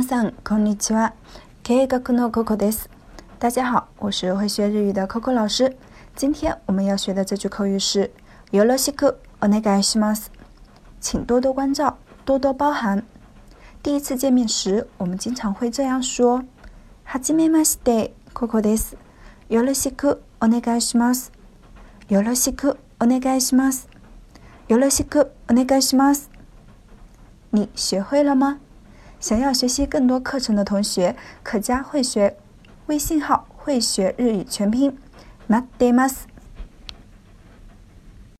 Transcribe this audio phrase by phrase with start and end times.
[0.00, 1.12] 皆さんこんにちは。
[1.62, 2.88] 経営学の Coco です。
[3.38, 5.76] 大家好，我是会学日语的 Coco 老师。
[6.16, 8.10] 今天我们要学的这句口语是
[8.50, 10.30] “よろしくお願いします”，
[11.02, 13.04] 请多多关照，多多包涵。
[13.82, 16.44] 第一次见面时，我们经常会这样说
[17.04, 18.96] ：“はじめまして、Coco です。
[19.50, 21.30] よろしくお願いします。
[22.08, 23.86] よろしくお願いします。
[24.66, 26.30] よろしくお願いします。”
[27.52, 28.60] 你学会了吗？
[29.19, 32.37] 想要学习更多课程的同学，可加会学
[32.87, 34.97] 微信号“会学日语全拼”。
[35.47, 36.27] 待っています。